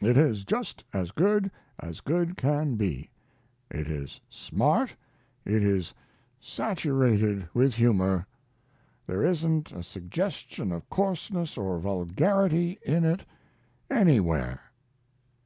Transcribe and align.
It 0.00 0.16
is 0.16 0.42
just 0.44 0.84
as 0.94 1.10
good 1.10 1.50
as 1.78 2.00
good 2.00 2.38
can 2.38 2.76
be. 2.76 3.10
It 3.70 3.88
is 3.88 4.22
smart; 4.30 4.96
it 5.44 5.62
is 5.62 5.92
saturated 6.40 7.46
with 7.52 7.74
humor. 7.74 8.26
There 9.06 9.22
isn't 9.22 9.72
a 9.72 9.82
suggestion 9.82 10.72
of 10.72 10.88
coarseness 10.88 11.58
or 11.58 11.78
vulgarity 11.78 12.78
in 12.86 13.04
it 13.04 13.26
anywhere. 13.90 14.62